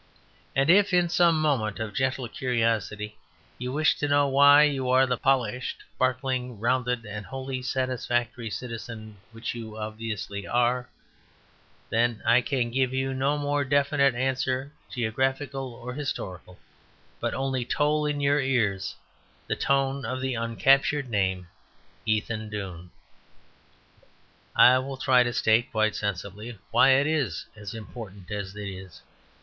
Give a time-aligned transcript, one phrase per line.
[0.55, 3.17] And if in some moment of gentle curiosity
[3.59, 9.17] you wish to know why you are the polished sparkling, rounded, and wholly satisfactory citizen
[9.31, 10.89] which you obviously are,
[11.91, 16.57] then I can give you no more definite answer geographical or historical;
[17.19, 18.95] but only toll in your ears
[19.45, 21.47] the tone of the uncaptured name
[22.07, 22.89] Ethandune.
[24.55, 29.01] I will try to state quite sensibly why it is as important as it is.